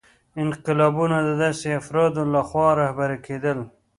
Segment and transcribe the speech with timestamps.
[0.43, 3.59] انقلابونه د داسې افرادو لخوا رهبري کېدل.